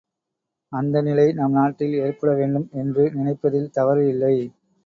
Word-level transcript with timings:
அந்த 0.71 1.01
நிலை 1.01 1.25
நம் 1.31 1.51
நாட்டில் 1.51 1.93
ஏற்படவேண்டும் 1.99 2.67
என்று 2.73 3.05
நினைப்பதில் 3.13 3.71
தவறு 3.71 4.05
இல்லை. 4.07 4.35